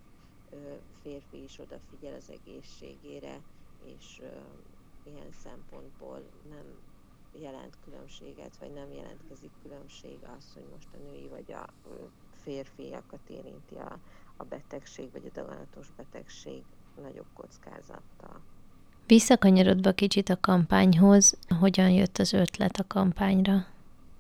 férfi 1.02 1.44
is 1.44 1.60
odafigyel 1.60 2.14
az 2.14 2.32
egészségére, 2.32 3.42
és 3.84 4.22
ilyen 5.04 5.32
szempontból 5.44 6.24
nem 6.50 6.66
jelent 7.42 7.78
különbséget, 7.86 8.58
vagy 8.58 8.74
nem 8.74 8.92
jelentkezik 8.92 9.52
különbség 9.64 10.18
az, 10.38 10.54
hogy 10.54 10.66
most 10.74 10.88
a 10.94 10.98
női 10.98 11.28
vagy 11.28 11.52
a 11.52 11.70
férfiakat 12.44 13.30
érinti 13.30 13.76
a, 13.76 14.00
a 14.38 14.44
betegség, 14.44 15.12
vagy 15.12 15.26
a 15.26 15.40
daganatos 15.40 15.88
betegség 15.98 16.64
nagyobb 17.02 17.28
kockázattal. 17.34 18.42
Visszakanyarodva 19.06 19.92
kicsit 19.92 20.30
a 20.30 20.40
kampányhoz, 20.40 21.38
hogyan 21.60 21.90
jött 21.90 22.18
az 22.18 22.34
ötlet 22.34 22.78
a 22.78 22.88
kampányra? 22.88 23.66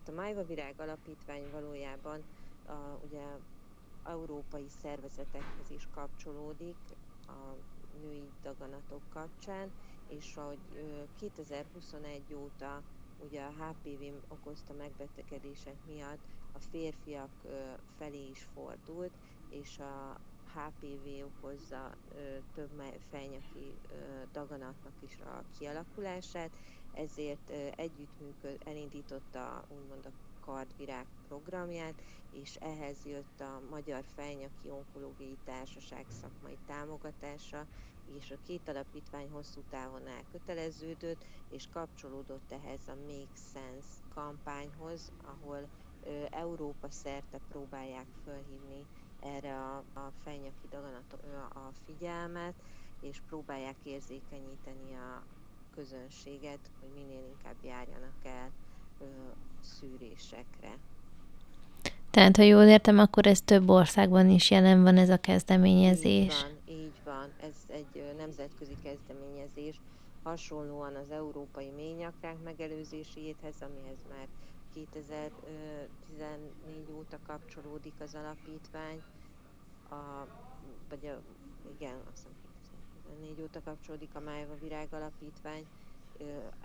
A 0.07 0.11
Májva 0.11 0.43
Virág 0.43 0.79
Alapítvány 0.79 1.49
valójában 1.51 2.23
a, 2.65 2.71
ugye 3.05 3.23
európai 4.03 4.67
szervezetekhez 4.81 5.69
is 5.69 5.87
kapcsolódik 5.93 6.75
a 7.27 7.55
női 8.01 8.29
daganatok 8.41 9.01
kapcsán, 9.09 9.71
és 10.07 10.33
hogy 10.33 10.59
2021 11.15 12.33
óta 12.33 12.81
ugye 13.17 13.43
a 13.43 13.51
HPV 13.51 14.03
okozta 14.27 14.73
megbetegedések 14.73 15.75
miatt 15.85 16.23
a 16.51 16.59
férfiak 16.59 17.31
felé 17.97 18.29
is 18.29 18.43
fordult, 18.53 19.13
és 19.49 19.79
a 19.79 20.19
HPV 20.53 21.25
okozza 21.25 21.97
több 22.53 22.81
fejnyaki 23.09 23.79
daganatnak 24.31 24.93
is 25.01 25.19
a 25.19 25.43
kialakulását, 25.57 26.51
ezért 26.95 27.49
együttműköd, 27.75 28.57
elindította 28.65 29.65
úgymond 29.67 30.05
a 30.05 30.11
kardvirág 30.39 31.07
programját, 31.27 32.01
és 32.29 32.55
ehhez 32.55 33.05
jött 33.05 33.39
a 33.39 33.61
Magyar 33.69 34.03
Fejnyaki 34.13 34.69
Onkológiai 34.69 35.37
Társaság 35.43 36.05
szakmai 36.09 36.57
támogatása, 36.65 37.67
és 38.05 38.31
a 38.31 38.37
két 38.41 38.67
alapítvány 38.69 39.29
hosszú 39.29 39.61
távon 39.69 40.07
elköteleződött, 40.07 41.25
és 41.47 41.67
kapcsolódott 41.67 42.51
ehhez 42.51 42.87
a 42.87 42.95
Make 42.95 43.35
Sense 43.53 43.87
kampányhoz, 44.09 45.11
ahol 45.17 45.69
Európa 46.29 46.89
szerte 46.89 47.37
próbálják 47.47 48.07
fölhívni 48.23 48.87
erre 49.19 49.55
a, 49.59 49.77
a 49.93 50.11
fejnyaki 50.23 50.67
daganatok 50.67 51.23
a 51.49 51.71
figyelmet, 51.85 52.63
és 52.99 53.21
próbálják 53.21 53.85
érzékenyíteni 53.85 54.95
a 54.95 55.25
közönséget, 55.75 56.59
hogy 56.79 56.89
minél 56.95 57.23
inkább 57.35 57.55
járjanak 57.63 58.15
el 58.23 58.49
ö, 59.01 59.05
szűrésekre. 59.61 60.77
Tehát, 62.11 62.37
ha 62.37 62.43
jól 62.43 62.63
értem, 62.63 62.99
akkor 62.99 63.27
ez 63.27 63.41
több 63.41 63.69
országban 63.69 64.29
is 64.29 64.51
jelen 64.51 64.83
van 64.83 64.97
ez 64.97 65.09
a 65.09 65.17
kezdeményezés. 65.17 66.33
Így 66.33 66.41
van, 66.41 66.75
így 66.75 66.99
van. 67.03 67.29
Ez 67.41 67.55
egy 67.67 68.13
nemzetközi 68.17 68.75
kezdeményezés, 68.83 69.79
hasonlóan 70.23 70.95
az 70.95 71.11
európai 71.11 71.69
ményakrák 71.75 72.35
megelőzéséhez, 72.43 73.55
amihez 73.61 74.03
már 74.09 74.27
2014 74.73 76.91
óta 76.97 77.17
kapcsolódik 77.27 77.93
az 77.99 78.15
alapítvány, 78.15 79.01
a, 79.89 80.27
vagy 80.89 81.05
a, 81.05 81.21
igen, 81.77 81.95
azt 82.11 82.17
hiszem 82.17 82.44
2014 83.05 83.41
óta 83.41 83.61
kapcsolódik 83.65 84.09
a 84.13 84.19
Májva 84.19 84.53
Virág 84.61 84.87
Alapítvány, 84.91 85.65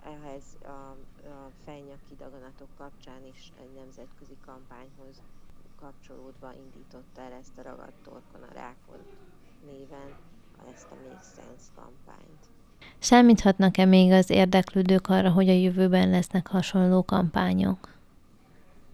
ehhez 0.03 0.43
a, 0.63 0.95
a 1.27 1.51
fejnyaki 1.65 2.15
daganatok 2.17 2.67
kapcsán 2.77 3.25
is 3.33 3.51
egy 3.59 3.73
nemzetközi 3.75 4.37
kampányhoz 4.45 5.21
kapcsolódva 5.79 6.53
indította 6.53 7.21
el 7.21 7.31
ezt 7.31 7.57
a 7.57 7.61
ragadt 7.61 8.03
torkon 8.03 8.41
a 8.49 8.53
rákon 8.53 8.99
néven 9.65 10.15
ezt 10.73 10.87
a 10.91 10.95
Make 10.95 11.25
Sense 11.35 11.67
kampányt. 11.75 12.43
Számíthatnak-e 12.99 13.85
még 13.85 14.11
az 14.11 14.29
érdeklődők 14.29 15.07
arra, 15.07 15.31
hogy 15.31 15.49
a 15.49 15.53
jövőben 15.53 16.09
lesznek 16.09 16.47
hasonló 16.47 17.03
kampányok? 17.05 17.89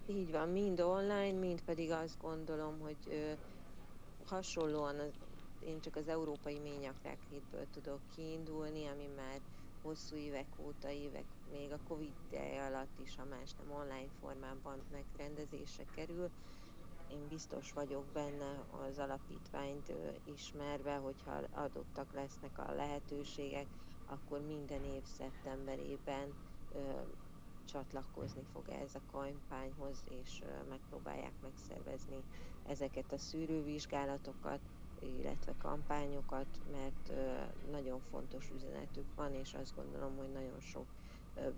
Így 0.10 0.32
van, 0.32 0.50
mind 0.50 0.80
online, 0.80 1.40
mind 1.40 1.62
pedig 1.62 1.92
azt 1.92 2.18
gondolom, 2.22 2.80
hogy 2.80 2.98
ö, 3.10 3.32
hasonlóan 4.26 4.96
az, 5.00 5.12
én 5.60 5.80
csak 5.80 5.96
az 5.96 6.08
európai 6.08 6.60
ményakrák 6.60 7.20
hétből 7.30 7.66
tudok 7.74 8.00
kiindulni, 8.16 8.86
ami 8.88 9.08
már 9.16 9.42
hosszú 9.82 10.16
évek 10.16 10.48
óta, 10.66 10.90
évek 10.90 11.26
még 11.52 11.72
a 11.72 11.80
Covid 11.88 12.14
alatt 12.68 13.00
is, 13.04 13.16
ha 13.16 13.24
más 13.26 13.54
nem 13.54 13.72
online 13.72 14.10
formában 14.20 14.82
megrendezésre 14.92 15.86
kerül. 15.96 16.30
Én 17.12 17.28
biztos 17.28 17.72
vagyok 17.74 18.06
benne 18.06 18.66
az 18.90 19.00
alapítványt 19.00 19.90
ö, 19.90 20.10
ismerve, 20.34 20.96
hogyha 20.96 21.42
adottak 21.52 22.14
lesznek 22.14 22.58
a 22.58 22.74
lehetőségek, 22.74 23.68
akkor 24.06 24.42
minden 24.42 24.84
év 24.84 25.04
szeptemberében 25.04 26.34
ö, 26.74 26.80
csatlakozni 27.66 28.44
fog 28.54 28.70
ez 28.70 28.96
a 28.96 29.12
kampányhoz, 29.12 30.04
és 30.10 30.44
megpróbálják 30.70 31.34
megszervezni 31.42 32.24
ezeket 32.68 33.12
a 33.12 33.18
szűrővizsgálatokat, 33.18 34.60
illetve 35.02 35.54
kampányokat, 35.62 36.48
mert 36.72 37.12
nagyon 37.72 38.00
fontos 38.12 38.52
üzenetük 38.56 39.06
van, 39.16 39.34
és 39.34 39.56
azt 39.62 39.76
gondolom, 39.76 40.18
hogy 40.18 40.32
nagyon 40.34 40.60
sok 40.60 40.86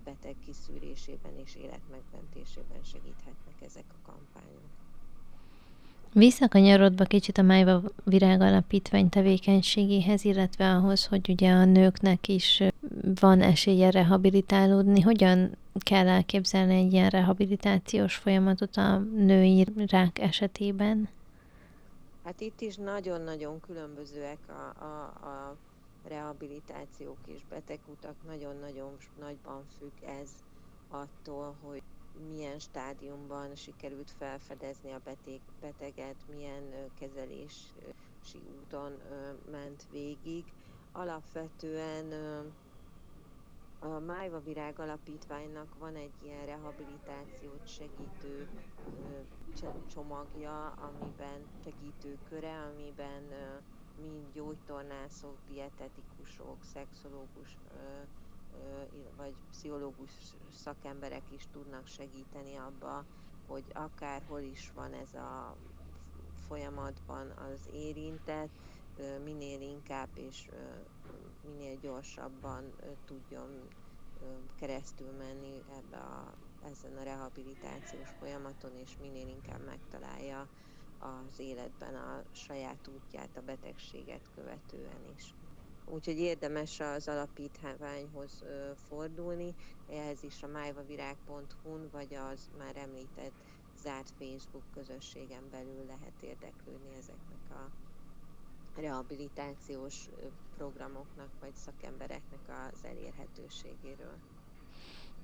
beteg 0.04 0.34
kiszűrésében 0.44 1.32
és 1.44 1.56
életmegmentésében 1.56 2.82
segíthetnek 2.82 3.54
ezek 3.66 3.84
a 3.88 4.10
kampányok. 4.10 4.68
Visszakanyarodva 6.12 7.04
kicsit 7.04 7.38
a 7.38 7.42
Májva 7.42 7.82
Virág 8.04 8.40
Alapítvány 8.40 9.08
tevékenységéhez, 9.08 10.24
illetve 10.24 10.74
ahhoz, 10.74 11.06
hogy 11.06 11.28
ugye 11.28 11.52
a 11.52 11.64
nőknek 11.64 12.28
is 12.28 12.62
van 13.20 13.40
esélye 13.40 13.90
rehabilitálódni. 13.90 15.00
Hogyan 15.00 15.56
kell 15.72 16.08
elképzelni 16.08 16.74
egy 16.74 16.92
ilyen 16.92 17.08
rehabilitációs 17.08 18.14
folyamatot 18.14 18.76
a 18.76 18.98
női 18.98 19.66
rák 19.86 20.18
esetében? 20.18 21.08
Hát 22.30 22.40
itt 22.40 22.60
is 22.60 22.76
nagyon-nagyon 22.76 23.60
különbözőek 23.60 24.38
a, 24.48 24.84
a, 24.84 25.04
a 25.04 25.56
rehabilitációk 26.04 27.18
és 27.26 27.44
betegutak, 27.44 28.22
nagyon-nagyon 28.26 28.96
nagyban 29.18 29.64
függ 29.78 30.02
ez 30.02 30.30
attól, 30.88 31.56
hogy 31.62 31.82
milyen 32.28 32.58
stádiumban 32.58 33.54
sikerült 33.54 34.10
felfedezni 34.10 34.92
a 34.92 35.00
beteg, 35.04 35.40
beteget, 35.60 36.16
milyen 36.28 36.90
kezelési 36.98 38.42
úton 38.60 39.00
ment 39.50 39.86
végig. 39.90 40.44
Alapvetően 40.92 42.12
a 43.82 43.98
Májva 43.98 44.40
Virág 44.40 44.78
Alapítványnak 44.78 45.78
van 45.78 45.96
egy 45.96 46.14
ilyen 46.22 46.46
rehabilitációt 46.46 47.66
segítő 47.66 48.48
csomagja, 49.86 50.66
amiben 50.66 51.46
segítő 51.64 52.18
köre, 52.28 52.60
amiben 52.72 53.22
mind 54.02 54.32
gyógytornászok, 54.32 55.36
dietetikusok, 55.48 56.56
szexológus 56.72 57.56
vagy 59.16 59.34
pszichológus 59.50 60.10
szakemberek 60.52 61.22
is 61.34 61.46
tudnak 61.52 61.86
segíteni 61.86 62.56
abba, 62.56 63.04
hogy 63.46 63.64
akárhol 63.72 64.40
is 64.40 64.72
van 64.74 64.92
ez 64.92 65.14
a 65.14 65.56
folyamatban 66.48 67.30
az 67.30 67.68
érintett, 67.72 68.50
minél 69.24 69.60
inkább 69.60 70.08
és 70.14 70.48
minél 71.42 71.76
gyorsabban 71.76 72.74
tudjon 73.04 73.68
keresztül 74.58 75.10
menni 75.10 75.62
ebbe 75.78 75.96
a, 75.96 76.34
ezen 76.64 76.96
a 76.96 77.02
rehabilitációs 77.02 78.08
folyamaton, 78.18 78.76
és 78.76 78.96
minél 79.00 79.28
inkább 79.28 79.64
megtalálja 79.64 80.48
az 80.98 81.38
életben 81.38 81.94
a 81.94 82.22
saját 82.32 82.88
útját 82.88 83.36
a 83.36 83.42
betegséget 83.42 84.30
követően 84.34 85.04
is. 85.16 85.34
Úgyhogy 85.84 86.18
érdemes 86.18 86.80
az 86.80 87.08
alapítványhoz 87.08 88.44
fordulni, 88.88 89.54
ehhez 89.88 90.22
is 90.22 90.42
a 90.42 90.46
májvavirág.hu-n, 90.46 91.88
vagy 91.92 92.14
az 92.14 92.50
már 92.58 92.76
említett 92.76 93.32
zárt 93.82 94.12
Facebook 94.18 94.64
közösségen 94.74 95.50
belül 95.50 95.84
lehet 95.86 96.22
érdeklődni 96.22 96.94
ezeknek 96.96 97.50
a 97.50 97.70
rehabilitációs 98.76 100.08
programoknak 100.56 101.28
vagy 101.40 101.54
szakembereknek 101.54 102.40
az 102.48 102.84
elérhetőségéről. 102.84 104.14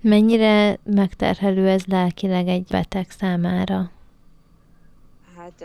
Mennyire 0.00 0.78
megterhelő 0.85 1.68
ez 1.68 1.85
lelkileg 1.85 2.48
egy 2.48 2.64
beteg 2.64 3.11
számára? 3.11 3.90
Hát 5.37 5.64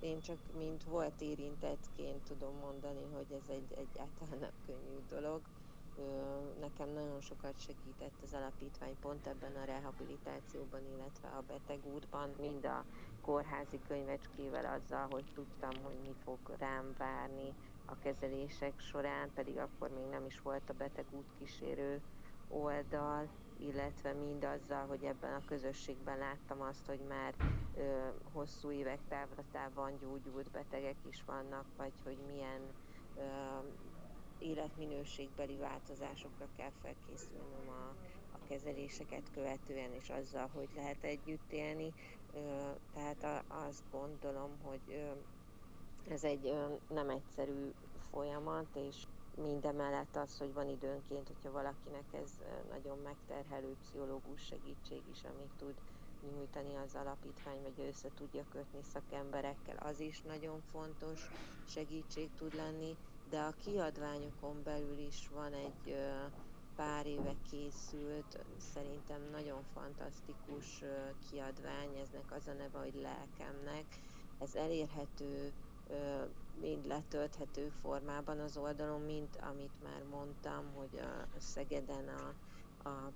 én 0.00 0.20
csak 0.20 0.36
mint 0.58 0.84
volt 0.84 1.20
érintettként 1.20 2.22
tudom 2.28 2.52
mondani, 2.62 3.02
hogy 3.12 3.38
ez 3.42 3.48
egy 3.48 3.70
egyáltalán 3.70 4.52
könnyű 4.66 4.98
dolog. 5.10 5.40
Nekem 6.60 6.88
nagyon 6.88 7.20
sokat 7.20 7.60
segített 7.60 8.22
az 8.22 8.34
alapítvány 8.34 8.96
pont 9.00 9.26
ebben 9.26 9.56
a 9.56 9.64
rehabilitációban, 9.64 10.80
illetve 10.94 11.28
a 11.28 11.42
betegútban, 11.46 12.34
mind 12.40 12.64
a 12.64 12.84
kórházi 13.20 13.80
könyvecskével 13.88 14.64
azzal, 14.64 15.06
hogy 15.10 15.24
tudtam, 15.34 15.82
hogy 15.82 15.96
mi 16.02 16.14
fog 16.24 16.38
rám 16.58 16.94
várni 16.98 17.54
a 17.84 17.98
kezelések 17.98 18.80
során, 18.80 19.30
pedig 19.34 19.58
akkor 19.58 19.90
még 19.90 20.06
nem 20.10 20.24
is 20.26 20.40
volt 20.40 20.70
a 20.70 20.74
beteg 20.78 21.04
útkísérő 21.10 22.00
oldal, 22.48 23.28
illetve 23.56 24.12
mindazzal, 24.12 24.86
hogy 24.86 25.04
ebben 25.04 25.34
a 25.34 25.44
közösségben 25.46 26.18
láttam 26.18 26.60
azt, 26.60 26.86
hogy 26.86 27.00
már 27.08 27.34
ö, 27.76 28.08
hosszú 28.32 28.70
évek 28.70 29.00
távlatában 29.08 29.96
gyógyult 30.00 30.50
betegek 30.50 30.96
is 31.10 31.24
vannak, 31.26 31.64
vagy 31.76 31.92
hogy 32.04 32.18
milyen 32.26 32.60
ö, 33.16 33.22
életminőségbeli 34.38 35.56
változásokra 35.56 36.46
kell 36.56 36.72
felkészülnöm 36.82 37.68
a, 37.68 37.94
a 38.32 38.38
kezeléseket 38.48 39.30
követően, 39.34 39.92
és 39.92 40.08
azzal, 40.08 40.50
hogy 40.54 40.68
lehet 40.76 41.04
együtt 41.04 41.52
élni. 41.52 41.92
Tehát 42.94 43.44
azt 43.48 43.82
gondolom, 43.90 44.50
hogy 44.62 45.02
ez 46.08 46.24
egy 46.24 46.54
nem 46.88 47.08
egyszerű 47.08 47.72
folyamat, 48.10 48.66
és 48.72 48.96
mindemellett 49.42 50.16
az, 50.16 50.38
hogy 50.38 50.52
van 50.52 50.68
időnként, 50.68 51.26
hogyha 51.26 51.50
valakinek 51.50 52.04
ez 52.22 52.30
nagyon 52.70 52.98
megterhelő 52.98 53.76
pszichológus 53.80 54.44
segítség 54.44 55.02
is, 55.12 55.24
amit 55.24 55.52
tud 55.58 55.74
nyújtani 56.32 56.74
az 56.84 56.94
alapítvány, 56.94 57.62
vagy 57.62 57.86
össze 57.86 58.08
tudja 58.16 58.44
kötni 58.52 58.80
szakemberekkel, 58.92 59.76
az 59.76 60.00
is 60.00 60.20
nagyon 60.20 60.60
fontos 60.70 61.30
segítség 61.68 62.28
tud 62.38 62.54
lenni, 62.54 62.96
de 63.30 63.38
a 63.40 63.54
kiadványokon 63.64 64.62
belül 64.64 64.98
is 64.98 65.28
van 65.34 65.52
egy 65.52 65.96
pár 66.76 67.06
éve 67.06 67.34
készült, 67.50 68.38
szerintem 68.74 69.20
nagyon 69.32 69.62
fantasztikus 69.74 70.82
kiadvány, 71.30 71.96
eznek 72.02 72.32
az 72.32 72.46
a 72.46 72.52
neve, 72.52 72.78
hogy 72.78 72.94
lelkemnek. 72.94 73.84
Ez 74.38 74.54
elérhető 74.54 75.52
mind 76.60 76.86
letölthető 76.86 77.72
formában 77.82 78.38
az 78.38 78.56
oldalon, 78.56 79.00
mint 79.00 79.36
amit 79.36 79.82
már 79.82 80.02
mondtam, 80.10 80.64
hogy 80.74 81.00
a 81.36 81.40
Szegeden 81.40 82.08
a, 82.08 82.34
a 82.88 83.12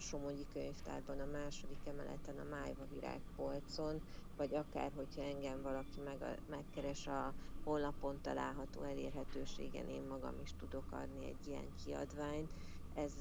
Somogyi 0.00 0.46
könyvtárban, 0.46 1.20
a 1.20 1.24
második 1.26 1.86
emeleten, 1.86 2.38
a 2.38 2.44
Májva 2.44 2.86
virágpolcon, 2.86 4.02
vagy 4.36 4.54
akár, 4.54 4.92
hogyha 4.92 5.22
engem 5.22 5.62
valaki 5.62 6.00
meg, 6.00 6.42
megkeres 6.46 7.06
a 7.06 7.34
honlapon 7.62 8.20
található 8.20 8.82
elérhetőségen, 8.82 9.88
én 9.88 10.02
magam 10.02 10.40
is 10.40 10.56
tudok 10.56 10.92
adni 10.92 11.26
egy 11.26 11.46
ilyen 11.46 11.74
kiadványt. 11.74 12.54
Ez 12.92 13.12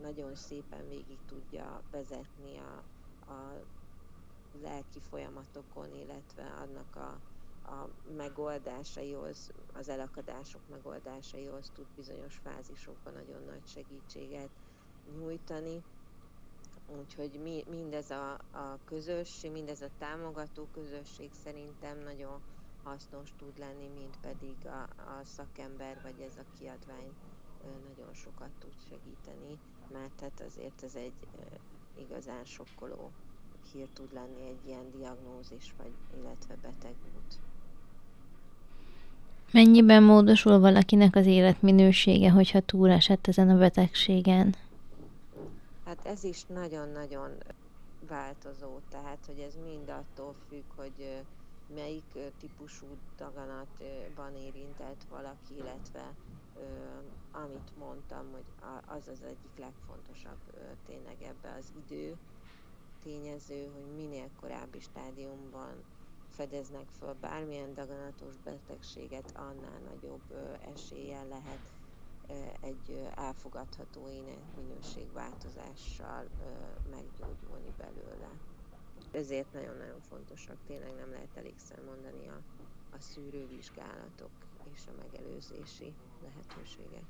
nagyon 0.00 0.34
szépen 0.34 0.88
végig 0.88 1.24
tudja 1.24 1.84
vezetni 1.90 2.56
a, 2.58 2.86
a 3.32 3.66
lelki 4.52 5.00
folyamatokon, 5.00 5.92
illetve 5.92 6.44
annak 6.44 6.96
a, 6.96 7.22
a 7.70 7.88
megoldásaihoz, 8.02 9.50
az 9.72 9.88
elakadások 9.88 10.66
megoldásaihoz 10.66 11.70
tud 11.70 11.88
bizonyos 11.94 12.36
fázisokban 12.36 13.12
nagyon 13.12 13.42
nagy 13.42 13.66
segítséget 13.66 14.50
nyújtani. 15.04 15.84
Úgyhogy 17.00 17.40
mi, 17.42 17.64
mindez 17.70 18.10
a, 18.10 18.32
a 18.32 18.78
közösség, 18.84 19.50
mindez 19.52 19.80
a 19.80 19.88
támogató 19.98 20.66
közösség 20.74 21.30
szerintem 21.44 21.98
nagyon 22.04 22.40
hasznos 22.82 23.32
tud 23.38 23.58
lenni, 23.58 23.88
mint 23.98 24.16
pedig 24.20 24.56
a, 24.64 24.82
a 25.02 25.24
szakember 25.24 26.00
vagy 26.02 26.20
ez 26.20 26.36
a 26.38 26.44
kiadvány 26.58 27.12
nagyon 27.88 28.14
sokat 28.14 28.50
tud 28.58 28.74
segíteni, 28.88 29.58
mert 29.92 30.20
hát 30.20 30.42
azért 30.46 30.82
ez 30.82 30.94
egy 30.94 31.12
igazán 31.98 32.44
sokkoló 32.44 33.10
hír 33.72 33.88
tud 33.92 34.12
lenni 34.12 34.48
egy 34.48 34.66
ilyen 34.66 34.90
diagnózis, 34.96 35.74
vagy 35.78 35.92
illetve 36.18 36.54
betegút. 36.62 37.38
Mennyiben 39.52 40.02
módosul 40.02 40.58
valakinek 40.58 41.16
az 41.16 41.26
életminősége, 41.26 42.30
hogyha 42.30 42.60
túlesett 42.60 43.26
ezen 43.26 43.48
a 43.48 43.58
betegségen? 43.58 44.54
Hát 45.86 46.06
ez 46.06 46.24
is 46.24 46.44
nagyon-nagyon 46.44 47.42
változó, 48.00 48.78
tehát 48.88 49.26
hogy 49.26 49.38
ez 49.38 49.54
mind 49.56 49.88
attól 49.88 50.34
függ, 50.48 50.64
hogy 50.76 51.24
melyik 51.74 52.18
típusú 52.38 52.86
daganatban 53.16 54.34
érintett 54.36 55.04
valaki, 55.08 55.54
illetve 55.56 56.14
amit 57.30 57.76
mondtam, 57.76 58.30
hogy 58.32 58.44
az 58.86 59.08
az 59.08 59.22
egyik 59.22 59.56
legfontosabb 59.58 60.40
tényleg 60.86 61.22
ebbe 61.22 61.54
az 61.58 61.72
idő 61.84 62.16
tényező, 63.02 63.70
hogy 63.74 63.94
minél 63.94 64.30
korábbi 64.40 64.80
stádiumban 64.80 65.84
fedeznek 66.28 66.86
föl 66.98 67.14
bármilyen 67.20 67.74
daganatos 67.74 68.36
betegséget, 68.36 69.32
annál 69.36 69.80
nagyobb 69.84 70.32
eséllyel 70.74 71.26
lehet 71.26 71.75
egy 72.60 73.08
elfogadható 73.14 74.08
minőségváltozással 74.56 76.24
meggyógyulni 76.90 77.72
belőle. 77.78 78.30
Ezért 79.12 79.52
nagyon-nagyon 79.52 80.00
fontosak, 80.08 80.56
tényleg 80.66 80.94
nem 80.94 81.10
lehet 81.10 81.36
elégszer 81.36 81.78
mondani 81.86 82.28
a, 82.28 82.38
a 82.96 82.98
szűrővizsgálatok 82.98 84.30
és 84.74 84.80
a 84.86 85.02
megelőzési 85.02 85.92
lehetősége. 86.22 87.00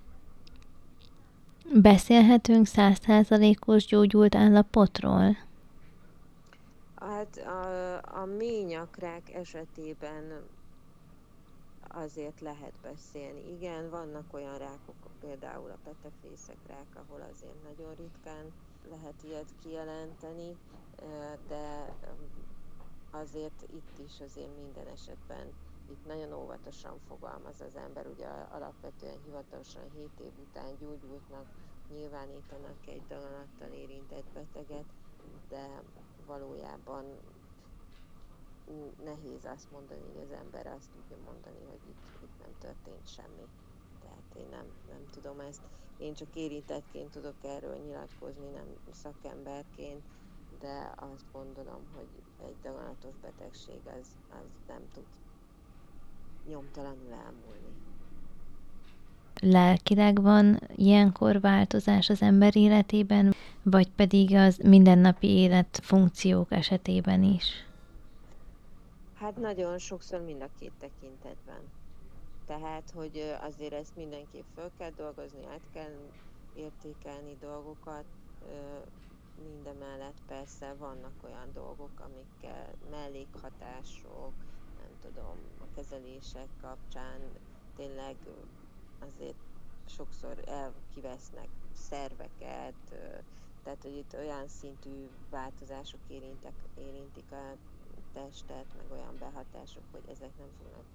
Beszélhetünk 1.74 2.66
százszázalékos 2.66 3.86
gyógyult 3.86 4.34
állapotról? 4.34 5.36
Hát 6.94 7.36
a, 7.36 7.96
a 8.20 8.24
ményakrák 8.24 9.34
esetében 9.34 10.46
azért 11.96 12.40
lehet 12.40 12.72
beszélni. 12.82 13.52
Igen, 13.52 13.90
vannak 13.90 14.32
olyan 14.32 14.58
rákok, 14.58 14.96
például 15.20 15.70
a 15.70 15.78
petefészek 15.84 16.58
rák, 16.66 16.86
ahol 16.94 17.20
azért 17.32 17.62
nagyon 17.62 17.94
ritkán 17.94 18.52
lehet 18.90 19.22
ilyet 19.22 19.54
kijelenteni, 19.62 20.56
de 21.48 21.94
azért 23.10 23.66
itt 23.72 23.98
is 23.98 24.20
azért 24.20 24.56
minden 24.56 24.86
esetben 24.86 25.52
itt 25.90 26.06
nagyon 26.06 26.32
óvatosan 26.32 26.98
fogalmaz 27.08 27.60
az 27.60 27.76
ember, 27.76 28.06
ugye 28.06 28.26
alapvetően 28.26 29.18
hivatalosan 29.24 29.82
7 29.94 30.08
év 30.20 30.32
után 30.48 30.76
gyógyultnak 30.78 31.46
nyilvánítanak 31.92 32.86
egy 32.86 33.06
daganattal 33.08 33.68
érintett 33.68 34.26
beteget, 34.34 34.84
de 35.48 35.82
valójában 36.26 37.04
nehéz 39.04 39.44
azt 39.54 39.70
mondani, 39.72 40.00
hogy 40.12 40.22
az 40.22 40.32
ember 40.42 40.66
azt 40.66 40.90
tudja 40.94 41.16
mondani, 41.24 41.62
hogy 41.70 41.82
itt, 41.88 42.04
itt 42.22 42.38
nem 42.42 42.54
történt 42.58 43.08
semmi. 43.16 43.46
Tehát 44.02 44.28
én 44.36 44.48
nem, 44.50 44.66
nem 44.88 45.02
tudom 45.10 45.40
ezt. 45.40 45.62
Én 45.98 46.14
csak 46.14 46.34
érintettként 46.34 47.10
tudok 47.10 47.34
erről 47.42 47.76
nyilatkozni, 47.76 48.48
nem 48.54 48.68
szakemberként, 48.92 50.02
de 50.60 50.92
azt 50.96 51.24
gondolom, 51.32 51.82
hogy 51.94 52.08
egy 52.46 52.56
daganatos 52.62 53.14
betegség 53.22 53.80
az, 53.84 54.06
az 54.30 54.48
nem 54.66 54.82
tud 54.94 55.06
nyomtalanul 56.48 57.12
elmúlni. 57.12 57.72
Lelkileg 59.40 60.22
van 60.22 60.60
ilyenkor 60.74 61.40
változás 61.40 62.08
az 62.08 62.22
ember 62.22 62.56
életében, 62.56 63.34
vagy 63.62 63.88
pedig 63.90 64.34
az 64.34 64.56
mindennapi 64.56 65.26
élet 65.26 65.80
funkciók 65.82 66.52
esetében 66.52 67.22
is? 67.22 67.65
Hát 69.18 69.36
nagyon 69.36 69.78
sokszor 69.78 70.20
mind 70.20 70.42
a 70.42 70.48
két 70.58 70.72
tekintetben. 70.78 71.70
Tehát, 72.46 72.90
hogy 72.90 73.36
azért 73.40 73.72
ezt 73.72 73.96
mindenképp 73.96 74.44
föl 74.54 74.70
kell 74.78 74.90
dolgozni, 74.90 75.46
át 75.46 75.68
kell 75.72 76.10
értékelni 76.54 77.36
dolgokat, 77.40 78.04
mindemellett 79.42 80.22
persze 80.26 80.74
vannak 80.74 81.12
olyan 81.24 81.52
dolgok, 81.52 82.00
amikkel 82.00 82.74
mellékhatások, 82.90 84.32
nem 84.78 84.98
tudom, 85.00 85.36
a 85.60 85.74
kezelések 85.74 86.48
kapcsán 86.60 87.20
tényleg 87.76 88.16
azért 88.98 89.38
sokszor 89.86 90.42
elkivesznek 90.48 91.48
szerveket, 91.72 92.74
tehát 93.62 93.82
hogy 93.82 93.96
itt 93.96 94.14
olyan 94.14 94.48
szintű 94.48 95.08
változások 95.30 96.00
érintek, 96.08 96.54
érintik 96.78 97.32
a 97.32 97.56
testet, 98.16 98.66
meg 98.76 98.86
olyan 98.90 99.16
behatások, 99.18 99.82
hogy 99.92 100.06
ezek 100.10 100.32
nem 100.38 100.52
fognak 100.58 100.88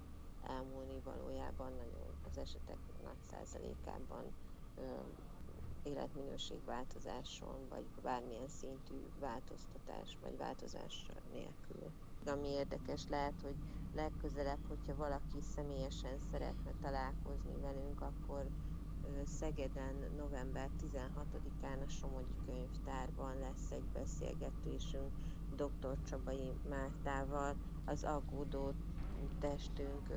elmúlni 0.56 0.98
valójában 1.04 1.70
nagyon 1.72 2.10
az 2.30 2.38
esetek 2.38 2.78
nagy 3.04 3.20
százalékában 3.30 4.24
ö, 4.76 4.82
életminőségváltozáson, 5.82 7.58
vagy 7.68 7.84
bármilyen 8.02 8.48
szintű 8.48 8.98
változtatás, 9.20 10.18
vagy 10.22 10.36
változás 10.36 11.06
nélkül. 11.32 11.90
Ami 12.26 12.48
érdekes 12.48 13.08
lehet, 13.08 13.40
hogy 13.42 13.56
legközelebb, 13.94 14.68
hogyha 14.68 14.94
valaki 14.96 15.40
személyesen 15.54 16.18
szeretne 16.30 16.72
találkozni 16.80 17.56
velünk, 17.60 18.00
akkor 18.00 18.46
Szegeden 19.24 19.94
november 20.16 20.68
16-án 20.82 21.86
a 21.86 21.88
Somogyi 21.88 22.34
Könyvtárban 22.46 23.38
lesz 23.38 23.70
egy 23.70 23.88
beszélgetésünk 23.92 25.10
dr. 25.66 25.96
Csabai 26.10 26.52
Mártával 26.68 27.54
az 27.84 28.04
aggódó 28.04 28.72
testünk 29.40 30.08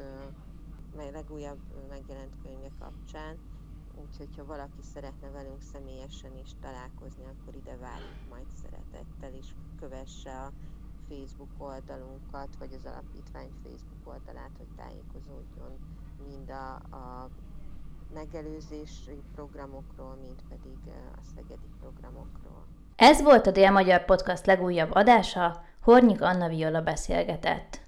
meg 0.95 1.11
legújabb 1.13 1.59
megjelent 1.89 2.33
könyve 2.43 2.71
kapcsán. 2.79 3.37
Úgyhogy, 3.95 4.35
ha 4.37 4.45
valaki 4.45 4.81
szeretne 4.93 5.29
velünk 5.29 5.61
személyesen 5.61 6.37
is 6.37 6.49
találkozni, 6.61 7.23
akkor 7.25 7.55
ide 7.55 7.77
várjuk 7.77 8.29
majd 8.29 8.45
szeretettel, 8.61 9.33
és 9.33 9.47
kövesse 9.79 10.41
a 10.41 10.51
Facebook 11.09 11.49
oldalunkat, 11.57 12.55
vagy 12.57 12.73
az 12.73 12.85
alapítvány 12.85 13.51
Facebook 13.63 14.07
oldalát, 14.13 14.51
hogy 14.57 14.75
tájékozódjon 14.75 15.71
mind 16.27 16.49
a, 16.49 16.73
a 16.75 17.29
megelőzési 18.13 19.21
programokról, 19.33 20.15
mint 20.21 20.43
pedig 20.49 20.77
a 21.15 21.21
szegedi 21.35 21.69
programokról. 21.79 22.65
Ez 22.95 23.21
volt 23.21 23.47
a 23.47 23.51
Dél-Magyar 23.51 24.05
Podcast 24.05 24.45
legújabb 24.45 24.89
adása, 24.93 25.63
Hornyik 25.81 26.21
Anna 26.21 26.47
Viola 26.47 26.81
beszélgetett. 26.81 27.79